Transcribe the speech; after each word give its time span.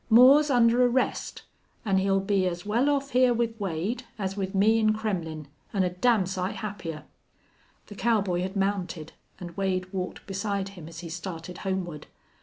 "Moore's 0.09 0.49
under 0.49 0.83
arrest. 0.83 1.43
An' 1.85 1.99
he'll 1.99 2.21
be 2.21 2.47
as 2.47 2.65
well 2.65 2.89
off 2.89 3.11
hyar 3.11 3.35
with 3.35 3.53
Wade 3.59 4.01
as 4.17 4.35
with 4.35 4.55
me 4.55 4.79
in 4.79 4.93
Kremmlin', 4.95 5.45
an' 5.73 5.83
a 5.83 5.91
damn 5.91 6.25
sight 6.25 6.55
happier." 6.55 7.03
The 7.85 7.93
cowboy 7.93 8.41
had 8.41 8.55
mounted, 8.55 9.13
and 9.39 9.55
Wade 9.55 9.93
walked 9.93 10.25
beside 10.25 10.69
him 10.69 10.87
as 10.87 11.01
he 11.01 11.09
started 11.09 11.59
homeward. 11.59 12.07